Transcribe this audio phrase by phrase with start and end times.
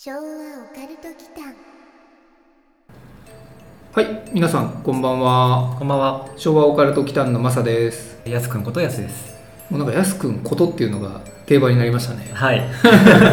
[0.00, 1.56] 昭和オカルト祈間
[3.92, 5.74] はい、皆さんこんばんは。
[5.76, 6.28] こんばんは。
[6.36, 8.20] 昭和オカルト祈間のマサです。
[8.24, 9.34] やすくんことやすです。
[9.68, 12.30] もうなんかやすくんことっていうのが定番になりましたね。
[12.32, 12.62] はい。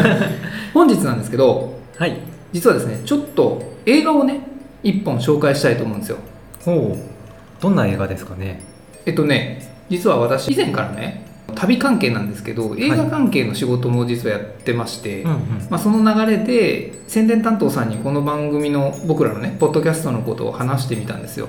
[0.74, 2.18] 本日なんですけど、はい。
[2.52, 4.40] 実はですね、ちょっと映画をね、
[4.82, 6.18] 一本紹介したいと思うんですよ。
[6.64, 7.62] ほう。
[7.62, 8.60] どんな映画ですかね？
[9.06, 15.38] えっとね、実は私以前からね、旅関係なんですけど、映画関係の仕事も実はやってまして、うんうん。
[15.70, 21.48] まあ、その流れで宣伝担当さんにこの番組の僕らのねポッドキャストのことを話してみたんですよ。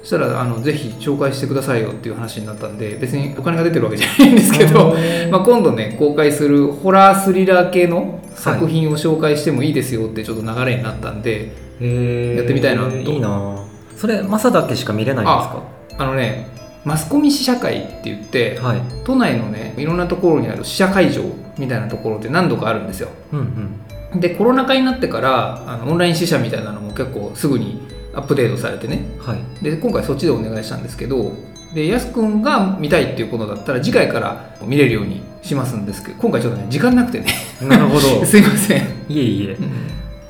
[0.00, 4.94] そしたらあのぜひ紹介してくださいよっていう話になったんで別にお金が出てるわけじゃないんですけど、
[5.30, 12.36] まあ、今度ね公開するホラースリラー系の作品を紹介してもいいですよってちょっと流れになったんで、えー。
[12.38, 12.96] やってみたいなと。
[12.96, 13.64] いいな。
[13.96, 16.48] それマサだけしか見れないんですあのね
[16.84, 18.68] マスコミ試写会って言って、か。
[18.68, 18.80] はい。
[19.04, 21.22] 都内のねいろんなところにある試写会場
[21.58, 23.80] みたいなところって何度かあるんですようん
[24.12, 24.20] うん。
[24.20, 29.64] でコロナ禍になってからあのオンライン試写みたいなのも結構すぐにアップデートされてねはい。
[29.64, 31.32] で今回そっちでお願いしたんですけど
[31.74, 37.26] でやすくんが見たいっていうことだったら次回から見れるようにしますんですけど今回ちょっとね時間なくてね
[37.62, 38.00] なるほど。
[38.24, 39.62] すいません、いえいえう。
[39.62, 39.70] ん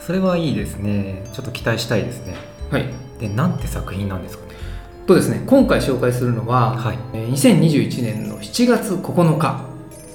[0.01, 1.23] それはいいですね。
[1.33, 2.35] ちょっと期待したいですね。
[2.71, 2.87] はい
[3.19, 4.54] で、なんて作品なんですかね。
[5.07, 6.99] とですね今回紹介するのは、はい。
[7.13, 9.65] えー2021年の7月9日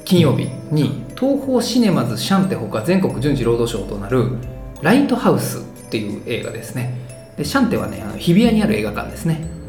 [0.06, 4.38] 金曜日に東宝シネマズシャンテほか全国順次労働賞となる
[4.82, 6.94] 「ライトハウス」っていう映画ですね。
[7.38, 9.60] でシャンテはねあの日比谷にある映画館ですね。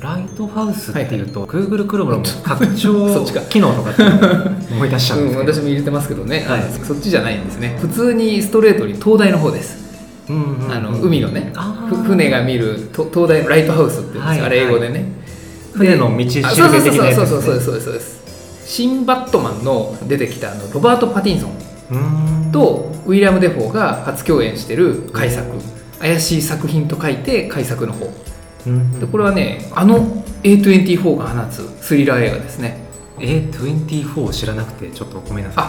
[0.00, 4.02] ライトハウスっていうと、は Google Chrome の拡 そ張機能とかって
[4.70, 6.62] 思い出しちゃうんうん、ですけど、私も入れてますけどね、はい。
[6.82, 7.78] そっちじゃないんですね。
[7.80, 9.83] 普通にストレートに東大の方です、
[10.28, 11.52] うんうんうんあの海のね
[12.06, 14.36] 船が見ると東大のライトハウスって言うんです。
[14.36, 14.40] よ、はい。
[14.40, 15.04] あれ英語でね、
[15.74, 18.64] 船の道しるべあそうそう的なやつそうそうそうそうそうです。
[18.66, 25.46] 新バットマンの出てきたあのロバート・パティンソンとウィリアム・デフォーが初共演してる改作。
[26.00, 28.10] 怪しい作品と書いて改作の方。
[28.66, 32.78] うんでこれはねあの A24 が放つスリラー映画ですね。
[33.18, 35.64] A24 知らなくてちょっとごめんなさい。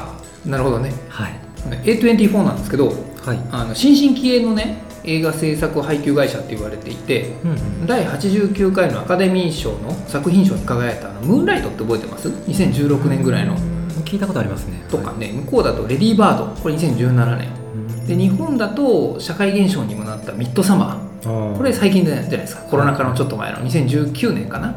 [0.48, 0.94] あなるほどね。
[1.10, 1.40] はい。
[1.84, 2.94] A24 なんですけど
[3.26, 3.40] はい。
[3.52, 7.88] あの新進気鋭のね映画制作配給会社って言われていてうんうん。
[7.88, 13.58] 第89回のアカデミー賞の作品賞に輝いたあのムーンライトって覚えてます ?2016 年ぐらいの。
[14.04, 14.84] 聞いたことありますね。
[14.90, 16.62] とかね向こうだとレディーバード。
[16.62, 18.08] これ2017年。
[18.08, 21.28] で日本だと社会現象にもなったミッドサマー。
[21.28, 22.62] 本これ最近じゃないですか。
[22.64, 23.58] コロナ禍のちょっと前の。
[23.60, 24.76] 2019年かな。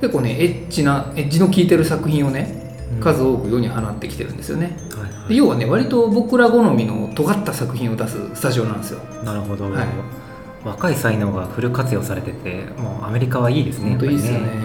[0.00, 2.67] 結構ねエッチなエッジの効いてる作品をね
[3.00, 4.76] 数多く世に放ってきてるんですよね。
[5.28, 9.00] で要はね割と僕ら好みの尖った作品を出すスタジオなんですよ。
[9.24, 9.86] なるほど、はい。
[10.64, 14.46] 若い才能がフル活用されててもうアメリカはいいですね本当いいですよね。
[14.46, 14.56] はい。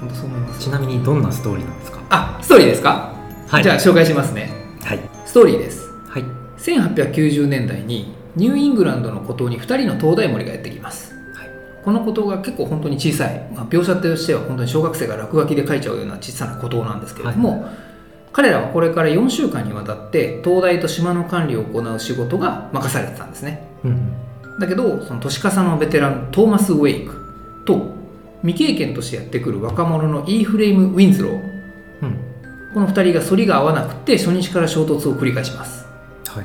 [0.00, 2.00] 本当そう思いますちなみにどんなストーリーなんですか？
[2.10, 3.14] あストーリーですか、
[3.48, 3.62] はい。
[3.62, 4.52] じゃあ紹介しますね。
[4.84, 5.00] はい。
[5.26, 5.90] ストーリーです。
[6.08, 6.24] はい。
[6.58, 11.02] 1890年代にニューイングランドの孤島に2人の東大森がやってきます。
[11.02, 11.07] はい
[11.84, 17.66] この孤島が結構本当に小さい、まあ、描写としては本当に小学生が落書きで描いちゃうような小さな孤島なんですけれども、
[18.32, 23.62] 彼らはこれから4週間にわたって東大と島の管理を行う仕事が任されてたんですね。
[23.84, 24.28] うん
[24.58, 27.14] だけどその年笠のベテラントーマス・ウェイク
[27.64, 27.94] と
[28.42, 31.32] 未経験としてやってくる若者のイーフレイム・ウィンズロー。
[32.02, 32.18] うん。
[32.74, 35.86] この2人が反りが合わなくて初日から衝突を繰り返します。
[36.26, 36.44] はい。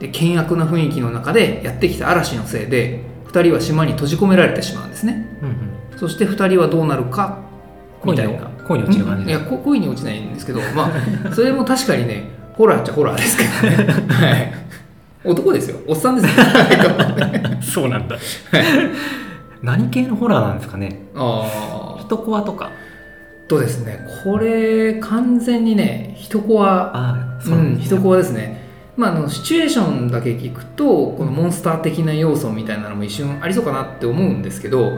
[0.00, 5.26] で険悪な雰囲気の中でやってきた嵐のせいで2人は島に閉じ込められてしまうんですね。
[5.42, 5.98] うんうん。
[5.98, 7.38] そして2人はどうなるか
[8.04, 8.50] みたいな。
[8.66, 9.28] 恋に落ちる感じうん。
[9.28, 10.90] いやこ恋に落ちないんですけどまあ
[11.32, 14.52] それも確かにねホラーっちゃホラーですけどね、はい、
[15.24, 15.78] 男ですよ。
[15.86, 16.44] おっさんですよ。
[17.60, 18.16] そうなんだ。
[19.62, 21.02] 何系のホラーなんですかね？
[21.14, 22.70] ああ人コアとか。
[23.48, 26.96] とですねこれ完全にね人コア。
[26.96, 28.69] ああうん人コアアですね
[29.00, 34.92] まあ、あのシチュエーションだけ聞くとこのモンスター的な要素みたいなのも一瞬ありそうかなって思うんですけど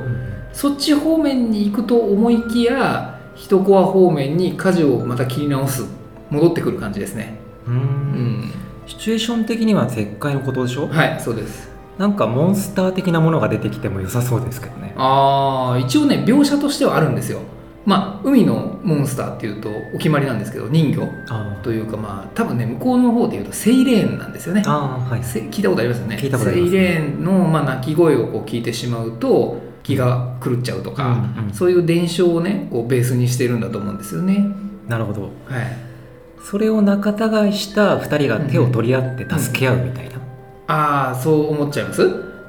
[0.53, 5.85] そっち方面に行くと思いきや人コア方面に舵をまた切り直す
[6.31, 7.39] 戻ってくる感じですね。
[7.67, 7.77] ううん。
[7.79, 8.53] ん
[8.87, 10.89] シチュエーション的には絶海のことでしょ？
[10.89, 11.71] はいそうです。
[11.99, 14.95] なんかモンスター的なものが出てきても良さそうですけどね。
[14.97, 17.39] ああ一応ね描写としてはあるんですよ
[17.85, 24.63] まあ海のモンスターっていうとお決まりなんですけど人魚あというかまあ多分ね向こうの方でいうとセイレーンなんですよね。
[24.67, 25.25] あーはい。
[25.25, 26.17] せ聞いたことありますよね。
[26.17, 26.73] 聞いたことあります。
[26.73, 31.53] セイレーンの、まあ、鳴き声をこう聞いてしまうと気が狂っちゃうとか、うんうん。
[31.53, 34.47] そういう伝承をねこうベースにしてるんだと思うんですよね。
[34.89, 35.23] なるほど。
[35.23, 35.31] はい。
[36.45, 40.17] それを仲違いした2人が手を取り合って助け合うみたいな、
[40.67, 42.03] ああそう思っちゃいます、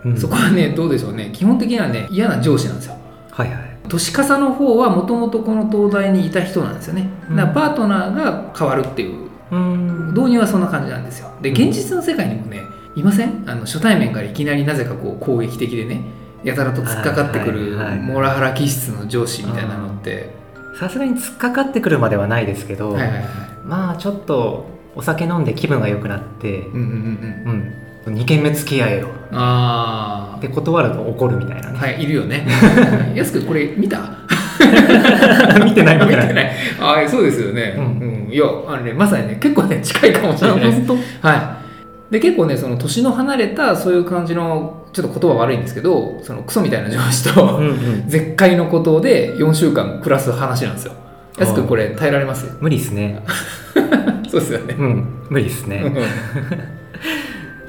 [0.03, 0.18] うん。
[0.18, 1.29] そこはねどうでしょうね。
[1.31, 2.97] 基本的にはね嫌な上司なんですよ。
[3.31, 7.09] はいはい年笠の方はもともとこの東大にいた人なんですよね。
[7.30, 7.35] うん。
[7.35, 9.30] だからパートナーが変わるっていう。
[9.51, 10.13] うん。
[10.13, 11.30] 導入はそんな感じなんですよ。
[11.41, 11.56] でうん。
[11.56, 12.62] 現実の世界にもね
[12.95, 13.44] いません？
[13.47, 16.01] あの初対面からいきなりなぜかこう攻撃的でね
[16.44, 20.29] やたらと突っかかってくるモラハラ気質の上司みたいなのって、
[20.79, 23.25] さすがに突っかかってくるまではないですけど、はいはいはい。
[23.63, 24.65] まあちょっと
[24.95, 26.79] お酒飲んで気分が良くなってうんうん
[27.45, 27.53] うん。
[27.53, 27.74] うん、
[28.05, 29.09] 2軒目付き合えよ。
[29.31, 32.45] あって断ると怒るみたいなね、あはいいるよね。
[33.15, 34.00] やすくんこれ見た？
[35.63, 36.45] 見てない見てない。
[36.45, 36.47] い
[36.79, 38.29] ああそうですよね、ううん。
[38.31, 40.59] いやあのねまさにね結構ね近いかもしれない。
[40.59, 40.95] です当？
[41.27, 41.57] は
[42.09, 42.13] い。
[42.13, 48.03] で結構ねその年の離れたそういう感じのちょっと言葉悪いんですけどそのクソみたいな上司と、うんうん。
[48.07, 50.94] 絶海のことで4週間暮らす話なんですよ。
[51.39, 52.45] やすくんこれ耐えられます？
[52.59, 53.23] 無理っすね。
[54.29, 54.75] そうですよね。
[54.77, 55.07] うん。
[55.29, 56.82] 無理っすうんね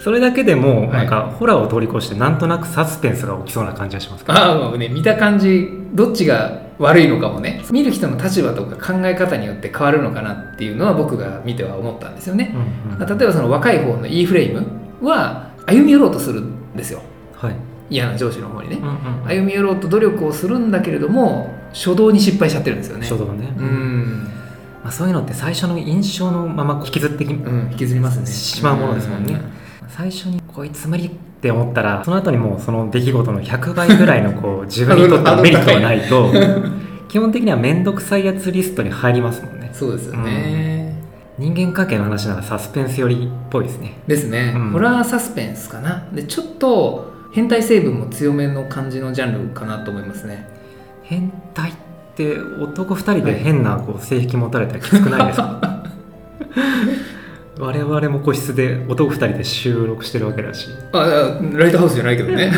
[0.05, 0.89] それだけでもはい。
[0.91, 7.63] なんかホラーを通り越してなんとなくサスペンスが起きそうな感じがしますああもうね見た感じどっちが悪いのかもね。
[7.71, 12.55] 見る人の立場とか考え方によって変わるのかなっていうのは僕が見ては思ったんですよね。
[12.55, 13.19] うんうん。
[13.19, 17.01] 例えばその若い方の E フレームは歩み寄ろうとするんですよ。
[17.33, 17.57] はい。
[17.89, 18.77] 嫌な上司の方にね。
[18.77, 23.07] うんうん歩み寄ろうと努力をするんだけれども初動に失敗しちゃってるんですよね。
[23.07, 24.29] 書道ね、うん、
[24.83, 28.27] まあ、そういうのって最初の印象のまま引きずってきうん、引きずりますね。
[28.27, 29.64] しまうものですもんね
[29.97, 31.11] 最初にこいつ無理っ
[31.41, 36.33] て思ったらその後にもうその出来事の100倍ぐらいのこう 自分にとってのメリットがないと
[37.07, 39.71] 基本的には面倒くさいやつリストに入りますもんね。
[39.73, 41.01] そうですよね、
[41.39, 43.99] 人間関係の話ならサスペンス寄りっぽいですね。
[44.09, 44.71] ですね、うん。
[44.73, 46.03] ホラーサスペンスかな。
[46.13, 50.49] でちょっと変態成分も強めの感じのジャンルかなと思いますね。
[51.05, 51.75] 変態っ
[52.17, 55.85] て男2人で変なこう性癖持たれたらきつくないですか？
[57.59, 60.71] 我々も個室で男2人で収録してるわけだし。
[60.93, 62.53] ああライトハウスじゃないけどね。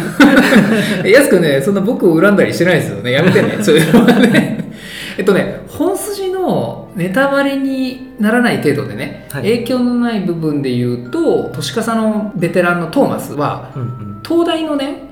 [1.04, 3.12] やすくんねそんな僕を恨んだりしてないですよね。
[3.12, 3.58] やめてね。
[3.60, 4.70] そういうのはね。
[5.18, 9.42] えっとね本筋のネタバレにならない程度でね、はい。
[9.42, 14.20] 影響のない部分で言うと年笠のベテランのトーマスはうんうん。
[14.26, 15.02] 東大のね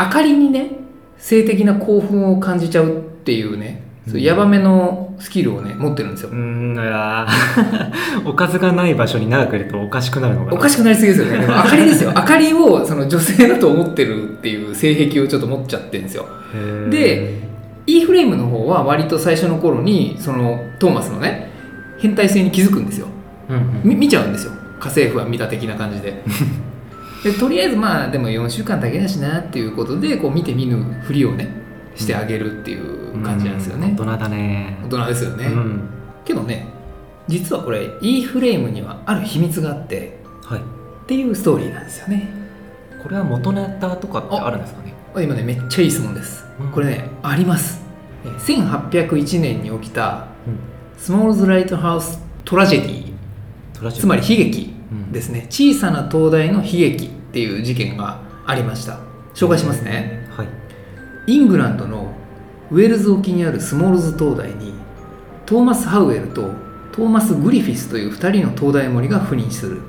[0.00, 0.70] 明かりにね
[1.18, 2.90] 性的な興奮を感じちゃうっ
[3.24, 3.82] ていうね、
[4.12, 6.30] うヤバめのスキルをね持ってるんですよ。
[6.30, 8.28] うーんいやー。
[8.28, 10.56] おかずがない場所に長くいるとおかしくなるのかな。
[10.56, 11.38] おかしくなりすぎですよね。
[11.38, 12.12] でも明かりですよ。
[12.16, 16.26] 明かりをその女性だと思ってるっていう性癖をちょっと持っちゃってるんですよ。
[16.90, 17.40] で
[17.86, 21.50] E フレームの方は割と最初の頃にそのトーマスのね
[21.98, 23.06] 変態性に気づくんですよ。
[23.48, 23.62] うんうん。
[23.84, 24.52] み見ちゃうんですよ。
[24.80, 26.22] 家政婦は見た的な感じで。
[27.24, 31.48] でとりあえずまあでも4週間だけだしなっていうことでこう見て見ぬふりをね
[31.94, 34.78] してあげるっていう感じなんですよね、うん大人だね。
[34.84, 35.80] 大人ですよね、うん。
[36.24, 36.68] けどね
[37.28, 40.60] 実はこれ E フレームにはある秘密があってはい。
[40.60, 40.62] っ
[41.06, 42.28] ていうストーリーなんですよね。
[43.02, 44.94] これは元ネタとかってあるんですかね？
[45.14, 46.70] あ今ねめっちゃいい質問です、うん。
[46.70, 47.82] これねあります。
[48.24, 50.58] え1801年に起きたうん。
[50.98, 55.12] Smalls Lighthouse Tragedy。Trage つまり悲劇うん。
[55.12, 55.46] ですね。
[55.50, 58.98] 小さな灯台の悲劇っていう事件がありました。
[59.34, 60.28] 紹介しますね。
[60.36, 60.48] はい。
[61.26, 62.03] イングランドの
[62.74, 64.74] ウェールズ沖にあるスモールズ灯台に
[65.46, 66.50] トーマス・ハウエルと
[66.90, 69.80] トーマス・グリフィスという2人の灯台守が赴任する。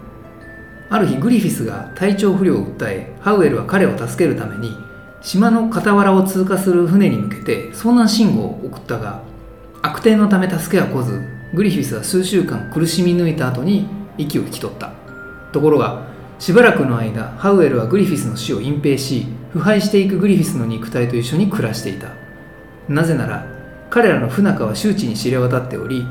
[0.91, 4.77] ある日グリフィスが体調不良を訴えハウエルは彼を助けるために
[5.23, 9.23] 島の傍らを通過する船に向けて遭難信号を送ったが
[9.81, 11.19] 悪天のため助けは来ず
[11.55, 13.87] グリフィスは数週間苦しみ抜いた後に
[14.19, 14.91] 息を引き取った。
[15.51, 16.05] ところが
[16.37, 22.24] しばらくの間ハウエルはグリフィスの死を隠蔽し腐敗していくグリフィスの肉体と一緒に暮らしていた。
[22.87, 23.45] なぜなら
[23.89, 26.05] 彼らの不仲は周知に知れ渡っており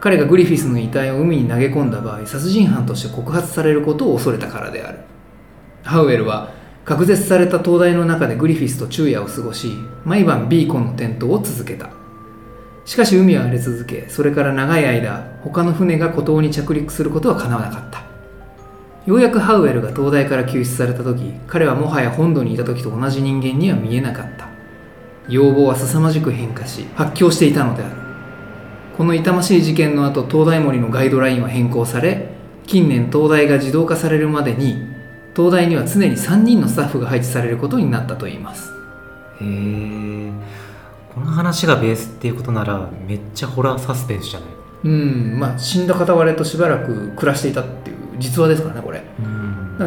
[0.00, 4.98] 彼がグリフィスの遺体を海に投げ込んだ場合殺人犯として告発されることを恐れたからである。
[5.82, 6.52] ハウエルは
[6.84, 9.72] 隔絶された灯台の中でグリフィスと昼夜を過ごし
[10.04, 11.90] 毎晩ビーコンの点灯を続けた。
[12.84, 18.02] しかし海は荒れ続けそれから長い間他の船が孤島に着陸することは叶わなかった。
[19.06, 24.49] ようやくハウエルが灯台から救出された時彼はもはや本土にいた時と同じ人間には見えなかった。
[25.30, 27.96] 要望は凄まじく変化し発狂していたのである。
[28.96, 32.28] この痛ましい事件の後東大森のガイドラインは変更され
[32.66, 34.76] 近年東大が自動化されるまでに
[35.34, 38.70] 東大には常に3人のスタッフが配置されることになったといいます。
[39.40, 40.32] へえ。
[41.14, 44.48] この話がベースっていうことならめっちゃホラーサスペンスじゃない？
[44.84, 45.38] うん。
[45.38, 49.02] まあ死んだ片割れとしばらく暮らしていたっていう実話ですからねこれ。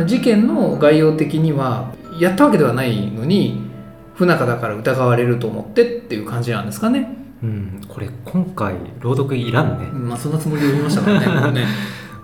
[0.05, 3.71] 事件の概要的にはやったわけではないのに
[4.15, 7.17] 不仲だから疑われると思ってっていう感じなんですかね。
[7.43, 11.65] うん、これ今回朗読いらんね、まあそんなつもりで読みましたからね もうね。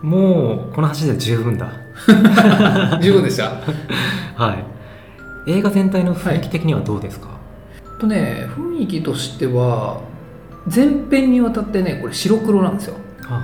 [0.02, 1.70] もうこの話で十分だ。
[3.02, 3.52] 十分でした。
[4.36, 4.54] は
[5.48, 5.52] い。
[5.52, 7.30] 映画全体の雰囲気的にはどうですか、
[8.00, 10.02] とね雰囲気としては
[10.68, 12.96] 全編にわたってねこれ白黒なんですよ。
[13.22, 13.42] は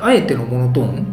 [0.00, 0.12] あ。
[0.12, 1.06] えてのモノトーン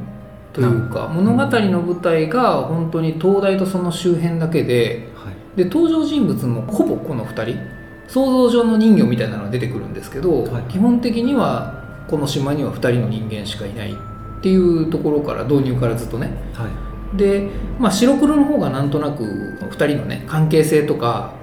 [0.53, 10.63] というか物語の舞台が本当に東大とその周辺だけではいで登場人物もほぼこの2人想像上の人魚みたいなのが出てくるんですけど、はい。
[10.63, 13.95] 基本的にはこの島には2人の人間しかいないっ
[14.41, 16.27] ていうところから導入からずっとね。
[16.53, 17.17] はい。
[17.17, 21.33] で、まあ、白黒の方がなんとなく2人のね関係性とか、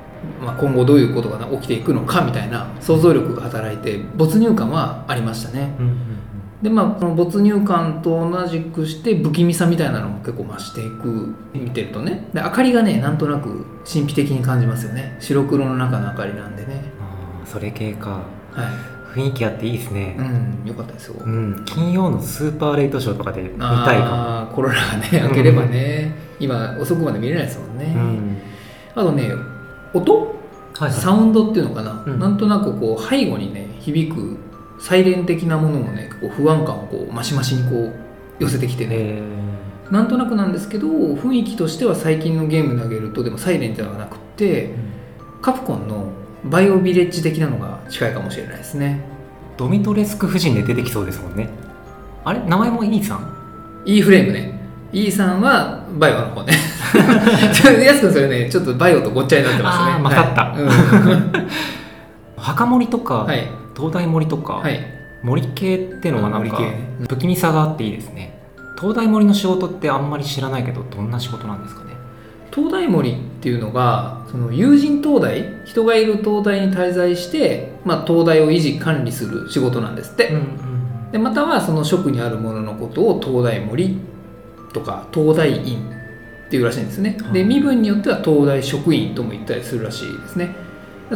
[0.42, 5.74] まあ、今後どういうことが起きていくのかみたいな想像力が働いて没入感はありましたね。
[5.78, 6.07] うんうん
[6.62, 12.28] でまあこの没入感と同じくして不気味さみたいなのも結構増していく見てるとね。
[12.34, 15.16] で明かりがねなんとなく神秘的に感じますよね。
[15.20, 16.82] 白黒の中の明かりなんでね。
[17.00, 18.10] あーそれ系か。
[18.10, 18.64] は
[19.14, 19.18] い。
[19.18, 20.16] 雰囲気あっていいですね。
[20.18, 21.14] うんよかったですよ。
[21.24, 28.36] うん、金曜のスーパーレイトショーとかで見たいかあーコロナがね明ければね、今遅くまで見れないですもんね、もうん。
[28.94, 29.30] あとね
[29.94, 30.34] 音？
[30.74, 30.92] はい。
[30.92, 32.18] サウンドっていうのかな、うん。
[32.18, 34.36] なんとなくこう背後にね響く
[34.80, 37.94] サイレン的なものもねこう不安感をこうマシマシにこう
[38.38, 39.22] 寄せてきてね、え
[39.90, 46.12] なんとなくなんですけど雰囲気としては最近のゲーム投げるとでもサイレンではなくってーカプコンの
[46.44, 49.00] バイオビレッジ的なのが近いかもしれないですね。
[49.56, 51.48] ドミトレスク夫人で出てきそうですもんね。
[52.24, 52.40] あれ？
[52.40, 54.58] 名前もイーさん？E フレームね。
[54.92, 56.52] E さんはバイオの方ね。
[57.52, 59.92] ちょやすくんそれねちょっとバイオとごっちゃになってますね。
[59.92, 60.42] あー勝った。
[60.44, 62.38] はい。
[62.40, 64.80] 墓守とか、うんはい東大森とか、はい。
[65.22, 68.38] 森系っていうのはなんかね不気味さがあっていいですね。
[68.78, 71.96] 東大森の仕事ってあんまり知らないけどどんな仕事なんですかね？
[72.54, 83.98] 東大森っていうのがその有人東大人がいる東大に滞在して、まあ、東大を維持管理する仕事なんですって、んでまたはその職にあるもののことを東大森
[84.72, 85.90] とか東大院
[86.46, 87.32] っていうらしいんですね、はい。
[87.32, 90.54] で身分によっては東大職員とも言ったりするらしいですね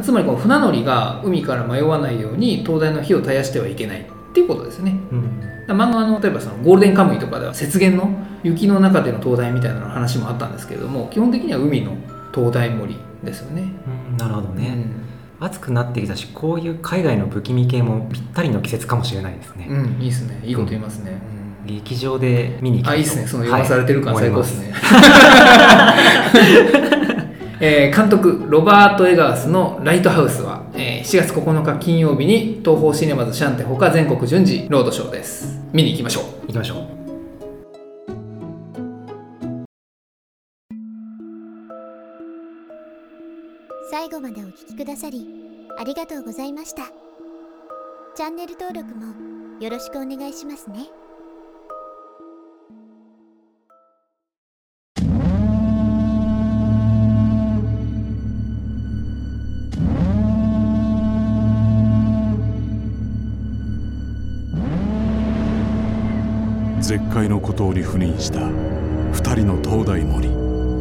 [0.00, 8.10] つまりこの船乗りが海から迷わないように東大の火を絶やしてはいけないっていうことですねうん漫画の例えばそのゴールデンカムイとかでは雪原の
[8.42, 11.96] 雪の中での灯台みたいなの話もあったんですけれども基本的には海の
[12.32, 13.72] 灯台森ですよね。
[14.10, 15.02] うんなるほどね、うん
[15.42, 20.40] 暑くなってきたしこういう海外の不気味系もぴったりの季節かもしれないですね、うん、いいですね。
[20.44, 21.20] いいこと言いますね。
[21.66, 23.26] 劇場で見に行きあ、いいですね。
[23.26, 24.72] その読まされてる感はい最高ですね。
[27.64, 35.60] えー監督ロバート・エガースの「ライトハウスは」えー7月9日金曜日に東宝シネマズシャンテほか全国順次ロードショーです。
[35.72, 36.24] 見に行きましょう。
[36.48, 36.76] 行きましょう。
[43.92, 45.28] 最後までお聞きくださり
[45.78, 46.82] ありがとうございました。
[48.16, 49.14] チャンネル登録も
[49.60, 50.90] よろしくお願いしますね
[66.82, 70.28] 絶海の孤島に赴任した二人の東大森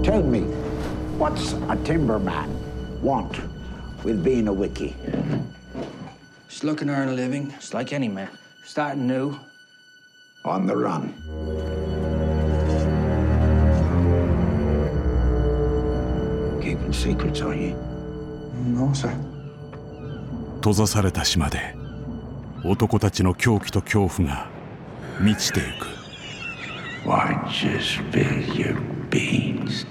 [0.01, 0.41] Tell me,
[1.19, 2.47] what's a timberman
[3.03, 3.39] want
[4.03, 4.95] with being a wiki?
[6.49, 8.29] Just looking to earn a living, just like any man.
[8.63, 9.35] Starting new.
[10.43, 11.13] On the run.
[16.61, 17.75] Keeping secrets, are you?
[18.65, 19.13] No, sir.
[20.61, 21.75] 閉ざされた島で
[22.63, 24.50] 男たちの狂気と恐怖が
[25.21, 25.85] 満ちていく
[27.05, 28.75] Why don't you spill your
[29.09, 29.85] beans?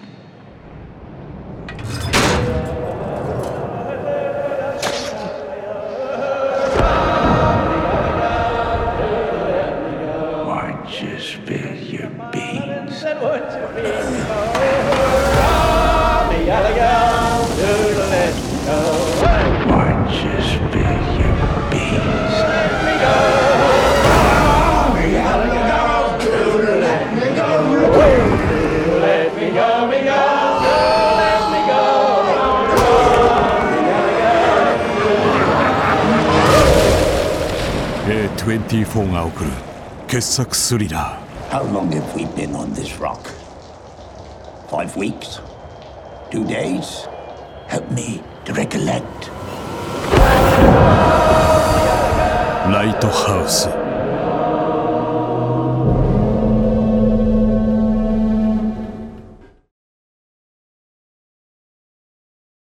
[38.40, 39.50] A24 が送る
[40.08, 43.20] 傑作スリラー How long have we been on this rock?
[44.70, 45.42] Five weeks?
[46.32, 47.08] Two days?
[47.68, 49.30] Help me to recollect.
[52.72, 53.68] ライトハウス